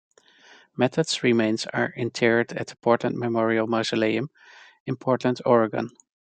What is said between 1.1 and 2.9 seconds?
remains are interred at the